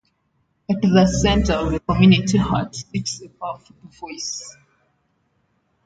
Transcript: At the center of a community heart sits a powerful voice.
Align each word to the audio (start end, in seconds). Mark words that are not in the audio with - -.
At 0.67 0.81
the 0.81 1.05
center 1.05 1.53
of 1.53 1.73
a 1.75 1.79
community 1.79 2.39
heart 2.39 2.73
sits 2.73 3.21
a 3.21 3.29
powerful 3.29 3.75
voice. 3.83 4.57